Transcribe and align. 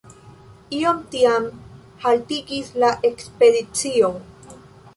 Oni 0.91 0.93
tiam 1.15 1.45
haltigis 2.07 2.73
la 2.85 2.91
ekspedicion. 3.13 4.17